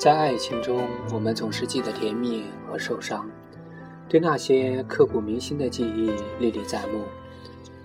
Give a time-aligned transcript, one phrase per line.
[0.00, 0.80] 在爱情中，
[1.12, 3.28] 我们总是记得甜蜜和受伤，
[4.08, 7.02] 对那些刻骨铭心的记忆历历在目。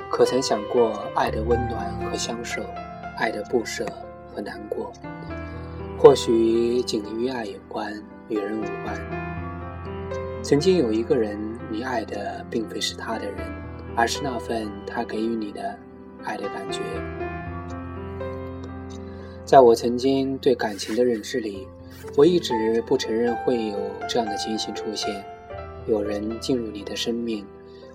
[0.09, 2.63] 可曾想过爱的温暖和相守，
[3.17, 3.85] 爱的不舍
[4.33, 4.93] 和难过？
[5.99, 7.93] 或许仅与爱有关，
[8.29, 10.41] 与人无关。
[10.41, 11.37] 曾经有一个人，
[11.69, 13.35] 你爱的并非是他的人，
[13.93, 15.77] 而是那份他给予你的
[16.23, 16.79] 爱的感觉。
[19.43, 21.67] 在我曾经对感情的认知里。
[22.15, 23.77] 我一直不承认会有
[24.07, 25.23] 这样的情形出现：
[25.87, 27.45] 有人进入你的生命，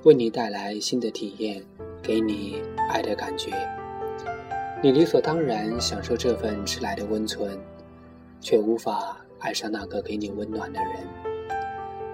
[0.02, 1.62] 为你带来新的体验，
[2.02, 3.50] 给你爱的感觉。
[4.82, 7.58] 你理所当然享受这份迟来的温存，
[8.40, 10.90] 却无法爱上那个给你温暖的人。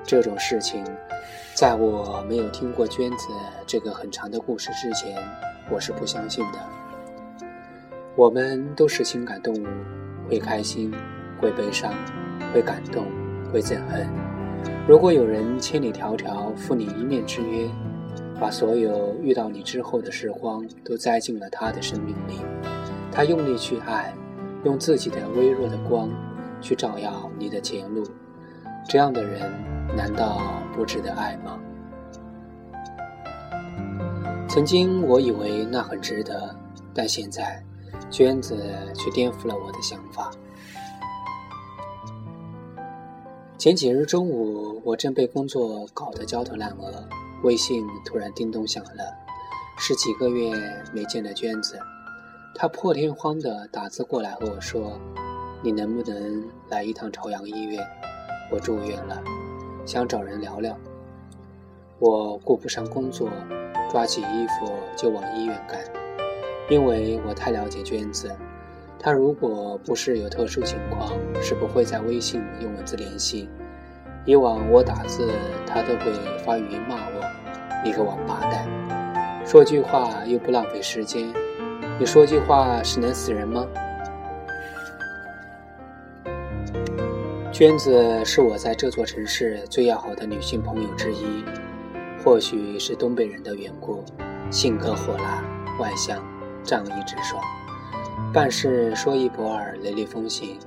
[0.05, 0.85] 这种事情，
[1.55, 3.29] 在我没有听过娟子
[3.67, 5.17] 这个很长的故事之前，
[5.71, 6.59] 我是不相信的。
[8.15, 9.67] 我们都是情感动物，
[10.29, 10.93] 会开心。
[11.41, 11.93] 会悲伤，
[12.53, 13.07] 会感动，
[13.53, 14.07] 会憎恨。
[14.89, 17.69] 如果有人千里迢迢赴你一面之约，
[18.41, 22.41] 把所有遇到你之后的时光都栽进了他的生命里，
[23.11, 24.15] 他用力去爱，
[24.65, 26.11] 用自己的微弱的光
[26.61, 28.05] 去照耀你的前路，
[28.89, 29.41] 这样的人
[29.97, 30.41] 难道
[30.75, 31.59] 不值得爱吗？
[34.49, 36.55] 曾经我以为那很值得，
[36.95, 37.63] 但现在，
[38.09, 38.57] 娟子
[38.95, 40.31] 却颠覆了我的想法。
[43.59, 47.03] 前几日中午，我正被工作搞得焦头烂额，
[47.43, 49.17] 微信突然叮咚响了，
[49.79, 50.53] 是几个月
[50.93, 51.79] 没见的娟子，
[52.55, 55.01] 她破天荒的打字过来和我说
[55.65, 57.83] ：“你能不能来一趟朝阳医院？
[58.53, 59.25] 我住院了，
[59.87, 60.79] 想找人聊聊。”
[61.99, 63.31] 我顾不上工作，
[63.91, 65.81] 抓起衣服就往医院赶，
[66.69, 68.31] 因为我太了解娟子。
[68.99, 73.49] 他如果不是有特殊情况，是不会在微信用文字联系。
[74.25, 75.31] 以往我打字，
[75.67, 76.13] 他都会
[76.45, 77.23] 发语音骂我
[77.85, 78.67] ：“你个王八蛋，
[79.47, 81.33] 说句话又不浪费时间，
[82.01, 83.65] 你说句话是能死人吗？”
[87.53, 91.45] 娟子是我在这座城市最要好的女性朋友之一，
[92.25, 94.05] 或许是东北人的缘故，
[94.51, 95.45] 性格火辣、
[95.79, 96.21] 外向、
[96.65, 97.41] 仗义直爽。
[98.37, 100.59] 办事说一不二，雷厉风行，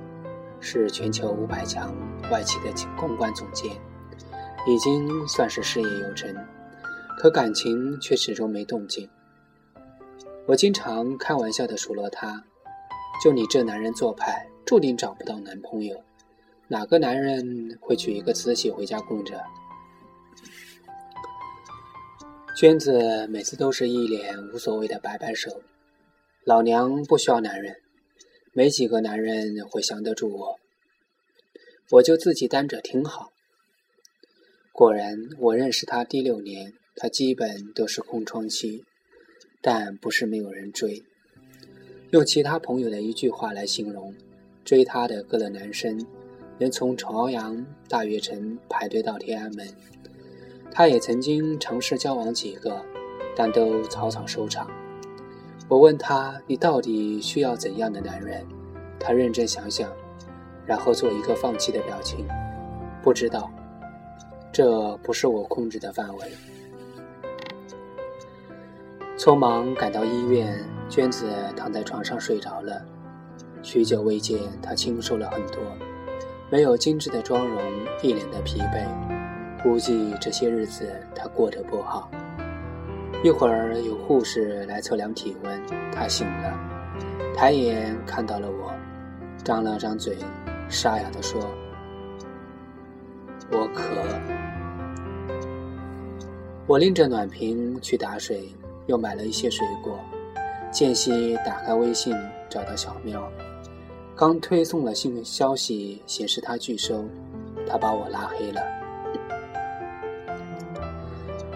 [0.58, 1.94] 是全球五百强
[2.28, 3.70] 外企的公关总监，
[4.66, 6.34] 已经算是事业有成，
[7.16, 9.08] 可感情却始终没动静。
[10.46, 12.42] 我经常开玩笑的数落他
[13.22, 16.02] ：“就你这男人做派，注定找不到男朋友。
[16.66, 19.40] 哪个男人会娶一个慈禧回家供着？”
[22.58, 25.62] 娟子每次都是一脸无所谓的摆摆手。
[26.50, 27.76] 老娘不需要男人，
[28.52, 30.58] 没几个男人会降得住我，
[31.92, 33.30] 我就自己单着挺好。
[34.72, 38.82] 果然，我认识他第六年，他基本都是空窗期，
[39.62, 41.04] 但不是没有人追。
[42.10, 44.12] 用其他朋友的一句话来形容，
[44.64, 46.04] 追他的各类男生，
[46.58, 49.68] 能从朝阳大悦城排队到天安门。
[50.72, 52.84] 他也曾经尝试交往几个，
[53.36, 54.68] 但都草草收场。
[55.70, 58.44] 我问他：“你到底需要怎样的男人？”
[58.98, 59.88] 他认真想想，
[60.66, 62.26] 然后做一个放弃的表情。
[63.00, 63.48] 不知道，
[64.50, 66.26] 这不是我控制的范围。
[69.16, 70.58] 匆忙赶到医院，
[70.88, 72.84] 娟子躺在床上睡着了。
[73.62, 75.62] 许久未见，她清瘦了很多，
[76.50, 77.62] 没有精致的妆容，
[78.02, 82.10] 一脸的疲惫，估计这些日子她过得不好。
[83.22, 85.62] 一会儿有护士来测量体温，
[85.92, 86.58] 他醒了，
[87.36, 88.72] 抬眼看到了我，
[89.44, 90.16] 张了张嘴，
[90.70, 91.38] 沙哑地说
[93.52, 93.84] ：“我渴。”
[96.66, 98.48] 我拎着暖瓶去打水，
[98.86, 100.00] 又买了一些水果。
[100.70, 102.16] 间隙打开微信，
[102.48, 103.30] 找到小喵，
[104.16, 107.04] 刚推送了信消息，显示他拒收，
[107.68, 108.79] 他把我拉黑了。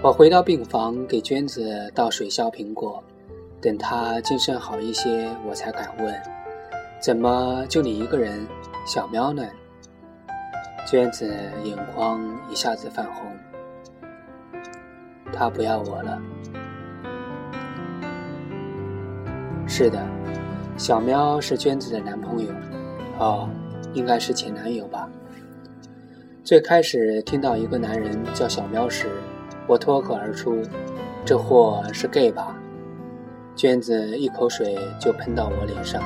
[0.05, 3.03] 我回到病房，给娟子倒水削苹果。
[3.59, 6.15] 等她精神好一些，我才敢问
[7.01, 8.47] ：“怎么就你一个人？
[8.87, 9.43] 小喵呢？”
[10.87, 11.35] 娟子
[11.65, 12.21] 眼眶
[12.51, 13.33] 一下子泛红。
[15.33, 16.21] 他不要我了。
[19.67, 20.07] 是的，
[20.77, 22.53] 小喵是娟子的男朋友。
[23.19, 23.49] 哦，
[23.95, 25.09] 应该是前男友吧。
[26.45, 29.09] 最开始听到一个男人叫小喵时。
[29.67, 30.63] 我脱口而出
[31.25, 32.57] ：“这货是 gay 吧？”
[33.57, 36.03] 娟子一口水就喷到我脸上，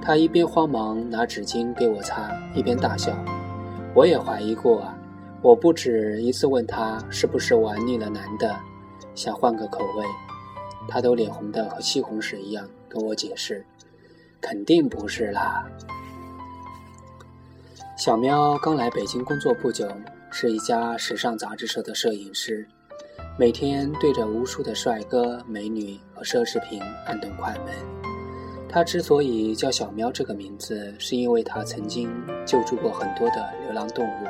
[0.00, 3.12] 他一边慌忙拿纸巾给我擦，一边大笑。
[3.92, 4.96] 我也怀疑过啊，
[5.42, 8.54] 我不止一次问他是不是玩腻了男的，
[9.14, 10.04] 想换个口味，
[10.88, 13.64] 他都脸红的和西红柿一样跟我解释，
[14.40, 15.66] 肯定不是啦。
[17.96, 19.88] 小喵刚来北京工作不久，
[20.32, 22.66] 是一家时尚杂志社的摄影师，
[23.36, 27.74] 每天对着无数的帅哥美女和奢侈品按动快门。
[28.68, 32.08] 他之所以叫小喵这个名字，是因为他曾经
[32.46, 34.26] 救助过很多的流浪动物，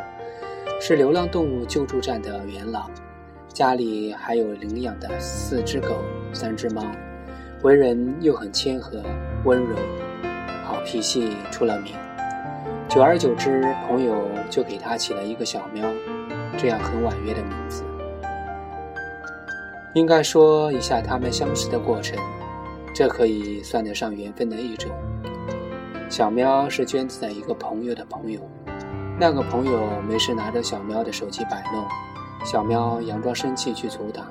[0.80, 2.90] 是流浪动物救助站的元老，
[3.48, 6.82] 家里还有领养的四只狗、三只猫，
[7.62, 9.02] 为人又很谦和
[9.44, 9.76] 温柔，
[10.64, 11.94] 好脾气出了名。
[12.90, 15.88] 久而久之，朋友就给他起了一个小喵，
[16.58, 17.84] 这样很婉约的名字。
[19.94, 22.18] 应该说一下他们相识的过程。
[22.92, 24.90] 这可以算得上缘分的一种。
[26.08, 28.40] 小喵是娟子的一个朋友的朋友，
[29.20, 31.86] 那个朋友没事拿着小喵的手机摆弄，
[32.44, 34.26] 小喵佯装生气去阻挡，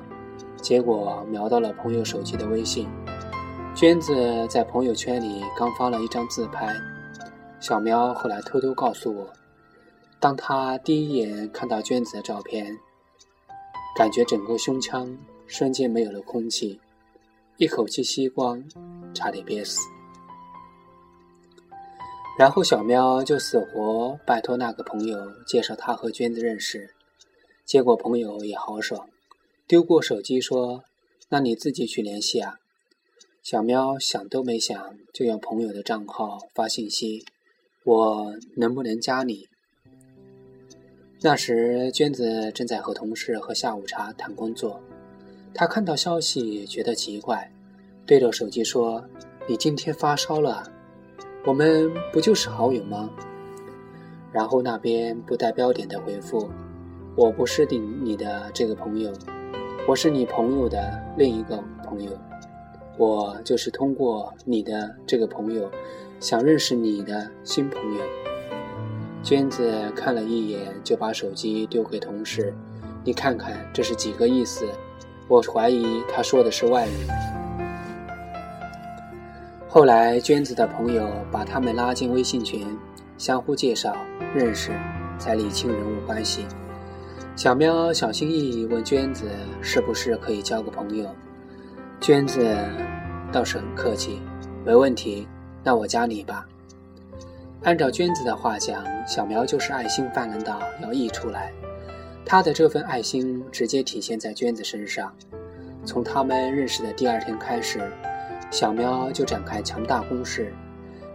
[0.60, 2.86] 结果瞄到了朋友手机的微信。
[3.74, 6.68] 娟子在朋友圈里刚发了一张自拍，
[7.60, 9.30] 小喵后来偷偷告诉我，
[10.18, 12.74] 当他第一眼看到娟子的照片，
[13.94, 15.14] 感觉整个胸腔
[15.46, 16.80] 瞬间没有了空气。
[17.58, 18.64] 一口气吸光，
[19.12, 19.78] 差点憋死。
[22.38, 26.94] 然后小喵就死活拜托那个朋友介绍他和娟子认识，
[27.66, 29.06] 结果朋友也豪爽，
[29.66, 30.82] 丢过手机说
[31.28, 32.56] ：“那你自己去联系啊。”
[33.44, 37.26] 小喵想都没想就用朋友的账号发信息
[37.84, 39.48] ：“我能不能加你？”
[41.22, 44.80] 那时娟子正在和同事喝下午茶谈工作。
[45.52, 47.52] 她看到消息觉得奇怪，
[48.06, 49.04] 对着手机说
[49.46, 50.62] ：“你今天发烧了？
[51.44, 53.10] 我们不就是好友吗？”
[54.32, 56.48] 然后那边不带标点的回复
[57.16, 59.12] ：“我不是你你的这个朋友，
[59.88, 62.12] 我是你朋友的另一个朋友。
[62.96, 65.70] 我就是通过你的这个朋友，
[66.20, 68.00] 想认识你的新朋友。”
[69.22, 72.54] 娟子看了一眼，就把手机丢给同事
[73.04, 74.64] ：“你看看这是几个意思？”
[75.26, 76.90] 我怀疑他说的是外语。
[79.68, 82.66] 后来，娟子的朋友把他们拉进微信群，
[83.16, 83.94] 相互介绍
[84.34, 84.72] 认识，
[85.18, 86.46] 才理清人物关系。
[87.36, 89.30] 小喵小心翼翼问娟子
[89.62, 91.08] ：“是不是可以交个朋友？”
[92.00, 92.56] 娟子
[93.30, 94.20] 倒是很客气
[94.66, 95.28] ：“没问题，
[95.62, 96.46] 那我加你吧。”
[97.62, 101.52] 按照娟子的话讲，小苗就是爱心泛滥到要溢出来。
[102.24, 105.12] 他的这份爱心直接体现在娟子身上。
[105.84, 107.80] 从他们认识的第二天开始，
[108.50, 110.52] 小喵就展开强大攻势。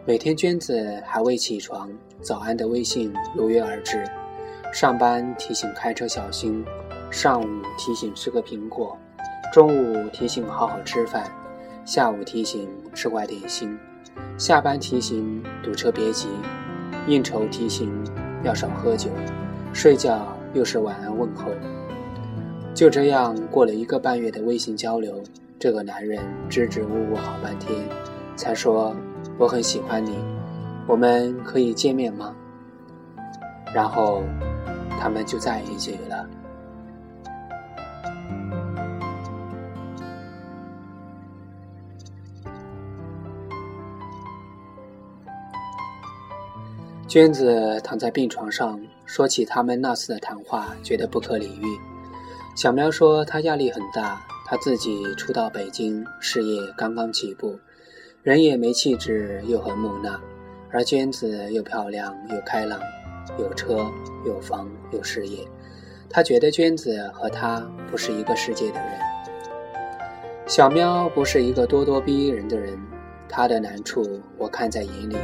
[0.06, 1.89] 每天娟子还未起床，
[2.21, 4.03] 早安的微信如约而至。
[4.74, 6.65] 上班提醒开车小心，
[7.10, 8.98] 上午提醒吃个苹果，
[9.53, 11.31] 中午提醒好好吃饭，
[11.86, 13.77] 下午提醒吃块点心，
[14.38, 16.27] 下班提醒堵车别急，
[17.07, 17.91] 应酬提醒
[18.43, 19.10] 要少喝酒，
[19.74, 20.27] 睡觉。
[20.53, 21.51] 又是晚安问候，
[22.74, 25.22] 就这样过了一个半月的微信交流，
[25.60, 27.77] 这个男人支支吾吾好半天，
[28.38, 28.95] 才说
[29.38, 30.17] 我很喜欢你，
[30.88, 32.34] 我们可以见面吗？
[33.74, 34.24] 然后
[34.98, 36.25] 他们就在一起了。
[47.15, 51.79] 娟子躺在病床上，说起他们那次的谈话，觉得不可理喻。
[52.57, 57.57] 小苗说他压力很大，他自己初到北京，事业刚刚起步，
[58.22, 60.19] 人也没气质，又很木讷。
[60.69, 62.77] 而娟子又漂亮又开朗，
[63.39, 63.89] 有车
[64.25, 65.48] 有房有事业，
[66.10, 69.00] 他觉得娟子和他不是一个世界的人。
[70.48, 72.77] 小喵不是一个咄咄逼人的人，
[73.36, 75.18] 他的难处我看在眼里。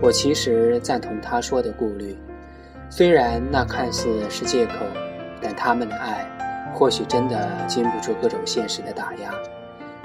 [0.00, 2.16] 我其实赞同他说的顾虑，
[2.88, 4.72] 虽然那看似是借口，
[5.42, 6.26] 但他们的爱
[6.72, 9.34] 或许真的经不住各种现实的打压。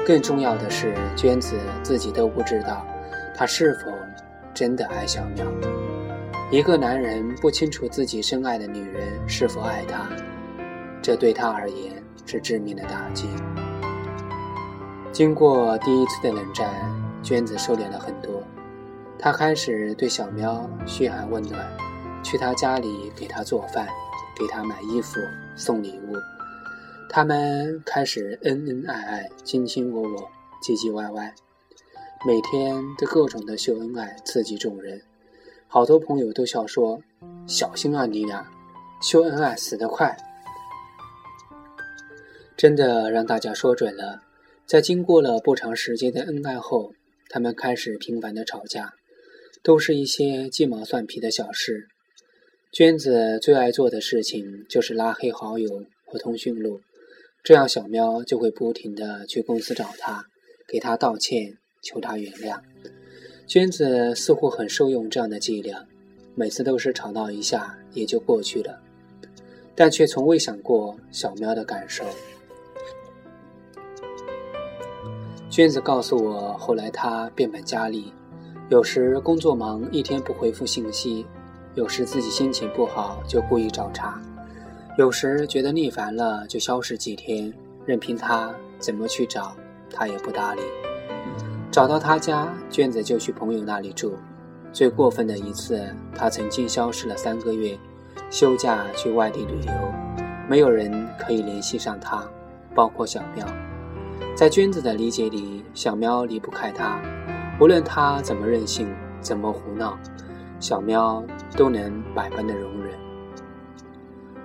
[0.05, 2.85] 更重要的是，娟子自己都不知道，
[3.33, 3.93] 他是否
[4.53, 5.45] 真的爱小苗。
[6.51, 10.05] 一个男人不清楚自己深爱的女人是否爱他，
[11.01, 11.93] 这对他而言
[12.25, 13.29] 是致命的打击。
[15.13, 16.69] 经过第一次的冷战，
[17.27, 18.41] 娟子收敛了很多。
[19.19, 21.67] 她开始对小喵嘘寒问暖，
[22.23, 23.85] 去他家里给他做饭，
[24.39, 25.19] 给他买衣服、
[25.53, 26.15] 送礼物。
[27.09, 30.29] 他们开始恩恩爱爱、卿卿我我、
[30.63, 31.35] 唧唧歪歪。
[32.25, 35.01] 每天都各种的秀恩爱，刺激众人。
[35.67, 37.01] 好多朋友都笑说
[37.45, 38.47] ：“小心啊，你俩
[39.01, 40.15] 秀恩爱死得快。”
[42.55, 44.21] 真的让大家说准了，
[44.65, 46.93] 在经过了不长时间的恩爱后，
[47.29, 48.93] 他们开始频繁的吵架，
[49.63, 51.87] 都是一些鸡毛蒜皮的小事。
[52.71, 56.81] 娟子最爱做的事情就是拉黑好友和通讯录，
[57.43, 60.25] 这样小喵就会不停的去公司找他，
[60.67, 62.59] 给他道歉，求他原谅。
[63.47, 65.87] 娟子似乎很受用这样的伎俩，
[66.35, 68.81] 每次都是吵闹一下也就过去了，
[69.73, 72.05] 但却从未想过小喵的感受。
[75.57, 78.13] 娟子告诉我，后来她变本加厉，
[78.69, 81.25] 有时工作忙一天不回复信息，
[81.73, 84.21] 有时自己心情不好就故意找茬，
[84.99, 87.51] 有时觉得腻烦了就消失几天，
[87.87, 89.55] 任凭他怎么去找，
[89.91, 90.61] 他也不搭理。
[91.71, 94.13] 找到他家，娟子就去朋友那里住。
[94.71, 95.83] 最过分的一次，
[96.13, 97.75] 他曾经消失了三个月，
[98.29, 99.73] 休假去外地旅游，
[100.47, 102.23] 没有人可以联系上他，
[102.75, 103.43] 包括小喵。
[104.35, 107.01] 在娟子的理解里，小喵离不开他，
[107.59, 108.87] 无论他怎么任性，
[109.19, 109.97] 怎么胡闹，
[110.59, 111.23] 小喵
[111.55, 112.93] 都能百般的容忍。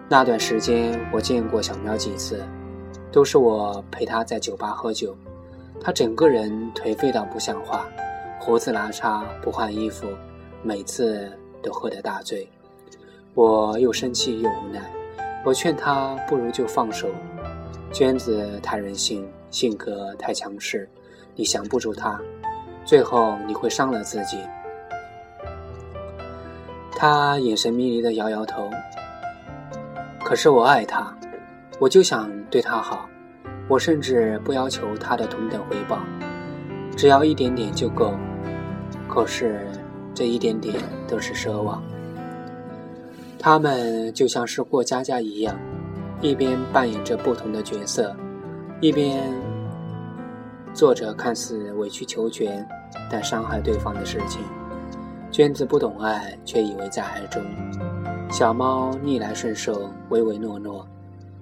[0.08, 2.42] 那段时间，我见过小喵几次，
[3.10, 5.16] 都是我陪他在酒吧喝酒，
[5.80, 7.86] 他整个人颓废到不像话，
[8.38, 10.06] 胡子拉碴，不换衣服，
[10.62, 11.30] 每次
[11.62, 12.48] 都喝得大醉。
[13.34, 14.80] 我又生气又无奈，
[15.44, 17.08] 我劝他不如就放手。
[17.92, 19.26] 娟子太任性。
[19.52, 20.88] 性格太强势，
[21.36, 22.20] 你降不住他，
[22.84, 24.38] 最后你会伤了自己。
[26.96, 28.68] 他眼神迷离的摇摇头。
[30.24, 31.16] 可是我爱他，
[31.78, 33.08] 我就想对他好，
[33.68, 36.00] 我甚至不要求他的同等回报，
[36.96, 38.14] 只要一点点就够。
[39.08, 39.68] 可是
[40.14, 40.74] 这一点点
[41.06, 41.82] 都是奢望。
[43.38, 45.58] 他们就像是过家家一样，
[46.22, 48.16] 一边扮演着不同的角色。
[48.80, 49.32] 一边
[50.74, 52.66] 做着看似委曲求全
[53.10, 54.42] 但伤害对方的事情，
[55.30, 57.42] 娟子不懂爱，却以为在爱中；
[58.30, 60.86] 小猫逆来顺受，唯唯诺诺。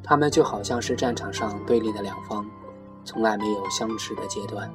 [0.02, 2.44] 他们就好像是战场上对立的两方，
[3.04, 4.68] 从来没有相持的阶段。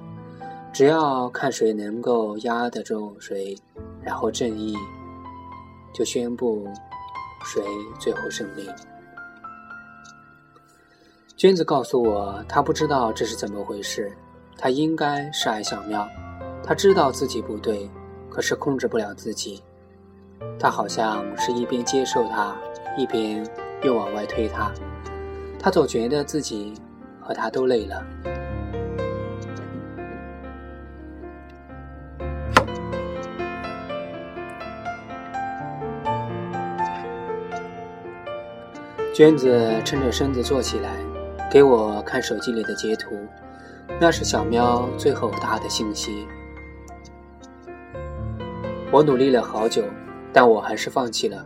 [0.72, 3.58] 只要看谁能够压得住谁，
[4.02, 4.76] 然后正义
[5.94, 6.68] 就宣布
[7.46, 7.62] 谁
[8.00, 8.70] 最后胜利。
[11.36, 14.16] 娟子告诉我，她不知道这是怎么回事。
[14.58, 16.08] 他应该是爱小喵，
[16.64, 17.90] 他知道自己不对，
[18.30, 19.62] 可是控制不了自己。
[20.60, 22.56] 他好像是一边接受他，
[22.98, 23.46] 一边
[23.84, 24.72] 又往外推他。
[25.60, 26.74] 她总觉得自己
[27.22, 28.04] 和他都累了。
[39.14, 40.92] 娟子撑着身子坐起来。
[41.52, 43.16] 给我看手机里的截图，
[44.00, 46.28] 那是小喵最后打的信息。
[48.92, 49.84] 我努力了好久，
[50.32, 51.46] 但我还是放弃了。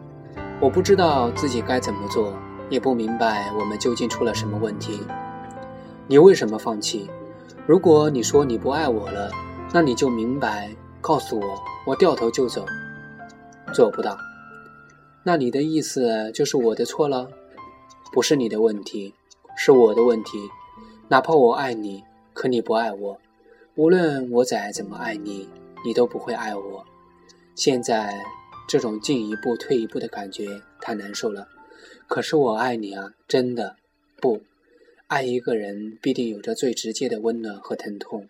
[0.59, 2.33] 我不知道自己该怎么做，
[2.69, 5.01] 也不明白我们究竟出了什么问题。
[6.07, 7.09] 你为什么放弃？
[7.65, 9.31] 如果你说你不爱我了，
[9.71, 10.69] 那你就明白，
[11.01, 11.45] 告诉我，
[11.85, 12.65] 我掉头就走。
[13.73, 14.17] 做不到。
[15.23, 17.27] 那你的意思就是我的错了？
[18.11, 19.13] 不是你的问题。
[19.61, 20.39] 是我的问题，
[21.09, 22.01] 哪怕我爱你，
[22.39, 23.19] 可你不爱我。
[23.75, 25.49] 无论我再怎么爱你，
[25.83, 26.85] 你都不会爱我。
[27.53, 28.23] 现在
[28.65, 31.49] 这种进一步退一步的感觉太难受了。
[32.07, 33.75] 可是我爱你啊，真的。
[34.21, 34.41] 不，
[35.07, 38.29] 爱一个人必定有着最直接的温暖和疼痛，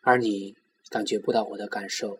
[0.00, 0.56] 而你
[0.90, 2.18] 感觉不到我的感受。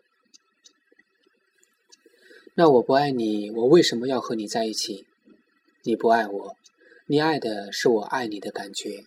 [2.55, 5.05] 那我不爱你，我为什么要和你在一起？
[5.83, 6.57] 你不爱我。
[7.09, 9.07] 你爱的是我爱你的感觉。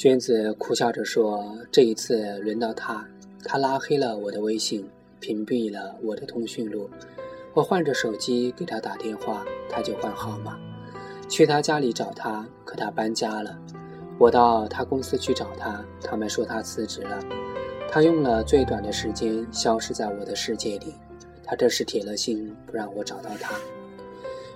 [0.00, 3.06] 娟子苦笑着说：“这一次轮到他，
[3.44, 4.88] 他拉黑了我的微信，
[5.20, 6.88] 屏蔽了我的通讯录。
[7.52, 10.58] 我换着手机给他打电话，他就换号码。
[11.28, 13.58] 去他家里找他，可他搬家了。
[14.16, 17.18] 我到他公司去找他，他们说他辞职了。
[17.90, 20.94] 他用了最短的时间消失在我的世界里。
[21.44, 23.54] 他这是铁了心不让我找到他。”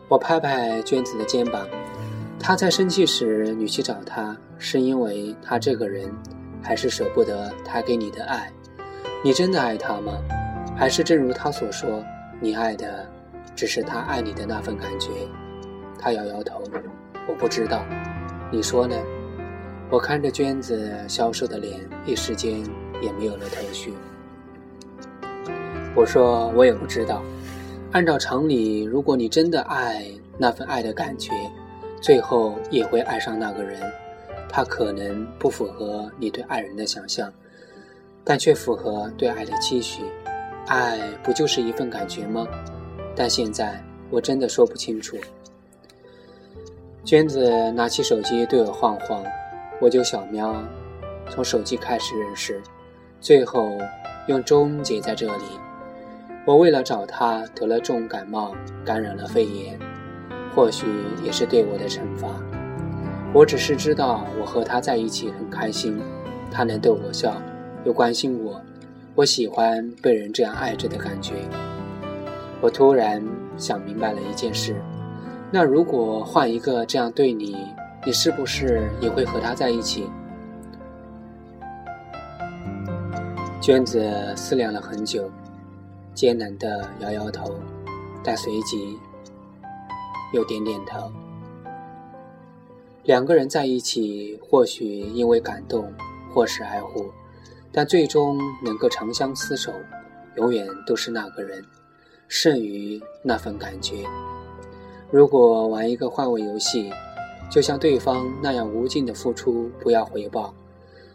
[0.08, 1.68] 我拍拍娟子的肩膀，
[2.46, 6.12] 他在生气时，你去找他，是因为他这个人，
[6.62, 8.52] 还是舍不得他给你的爱？
[9.24, 10.12] 你真的爱他吗？
[10.76, 12.04] 还是正如他所说，
[12.42, 13.08] 你爱的
[13.56, 15.08] 只是他爱你的那份感觉？
[15.98, 16.62] 他摇摇头，
[17.26, 17.82] 我不知道。
[18.52, 18.94] 你说呢？
[19.88, 22.62] 我看着娟子消瘦的脸，一时间
[23.00, 23.94] 也没有了头绪。
[25.94, 27.22] 我说：“我也不知道。
[27.92, 30.04] 按照常理，如果你真的爱
[30.36, 31.32] 那份爱的感觉，
[32.04, 33.80] 最后也会爱上那个人。
[34.46, 37.32] 他可能不符合你对爱人的想象，
[38.23, 40.02] 但却符合对爱的期许。
[40.66, 42.46] 爱不就是一份感觉吗？
[43.16, 45.16] 但现在我真的说不清楚。”
[47.06, 49.25] 娟子拿起手机对我晃晃，
[49.80, 50.62] 我就小喵，
[51.30, 52.61] 从手机开始认识，
[53.18, 53.70] 最后
[54.28, 55.44] 用终结在这里。
[56.46, 59.80] 我为了找他得了重感冒，感染了肺炎，
[60.54, 60.87] 或许
[61.25, 62.28] 也是对我的惩罚。
[63.32, 66.00] 我只是知道我和他在一起很开心，
[66.50, 67.34] 他能逗我笑，
[67.84, 68.61] 又关心我，
[69.14, 71.34] 我喜欢被人这样爱着的感觉。
[72.61, 73.23] 我突然
[73.56, 74.76] 想明白了一件事：
[75.50, 77.66] 那如果换一个这样对你，
[78.06, 80.08] 你是不是也会和他在一起？
[83.61, 85.30] 娟子思量了很久。
[86.14, 87.56] 艰难地摇摇头，
[88.23, 88.96] 但随即
[90.35, 91.12] 又点点头。
[93.05, 95.93] 两个人在一起，或许因为感动，
[96.35, 97.07] 或是爱护，
[97.71, 99.71] 但最终能够长相厮守，
[100.35, 101.64] 永远都是那个人，
[102.26, 104.05] 胜于那份感觉。
[105.12, 106.91] 如果玩一个换位游戏，
[107.49, 110.53] 就像对方那样无尽的付出，不要回报；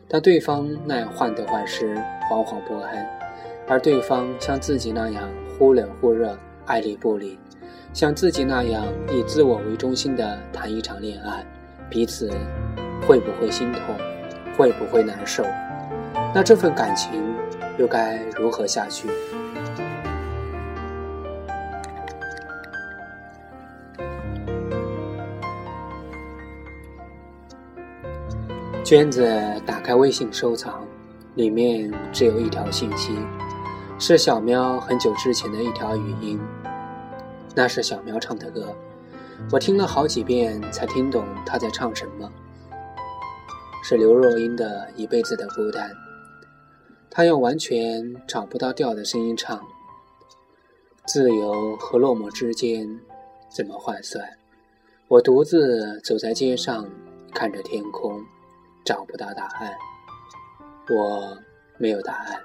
[0.07, 1.95] 但对方那样患得患失，
[2.31, 3.05] 惶惶不安。
[3.67, 7.37] 而对方像自己那样忽冷忽热、爱理不理，
[7.93, 11.45] 像自己那样以自我为中心的谈一场恋爱，
[11.89, 12.31] 彼此
[13.07, 13.81] 会不会心痛，
[14.57, 15.43] 会不会难受？
[16.33, 17.11] 那这份感情
[17.77, 19.09] 又该如何下去？
[28.83, 29.27] 娟子
[29.67, 30.83] 打开微信收藏，
[31.35, 33.13] 里面只有一条信息。
[33.99, 36.39] 是小喵很久之前的一条语音，
[37.59, 38.73] 那是小苗唱的歌，
[39.51, 42.31] 我听了好几遍才听懂他在唱什么。
[43.83, 45.91] 是刘若英的《一辈子的孤单》，
[47.11, 49.61] 他用完全找不到调的声音唱
[51.05, 52.97] ：“自由和落寞之间
[53.49, 54.25] 怎么换算？
[55.09, 56.89] 我独自走在街上，
[57.33, 58.23] 看着天空，
[58.85, 59.73] 找不到答案。
[60.89, 61.37] 我
[61.77, 62.39] 没有答案。”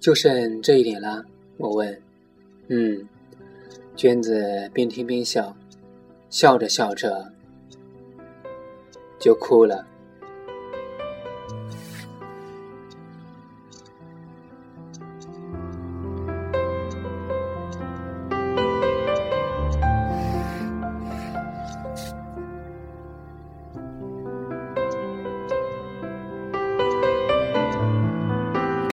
[0.00, 1.24] 就剩这一点了，
[1.58, 2.02] 我问。
[2.68, 3.06] 嗯，
[3.94, 5.54] 娟子边听边笑，
[6.30, 7.32] 笑着笑着
[9.18, 9.86] 就哭了。